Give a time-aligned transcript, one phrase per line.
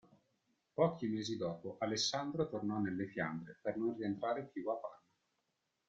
[0.73, 5.03] Pochi mesi dopo Alessandro tornò nelle Fiandre per non rientrare più a Parma.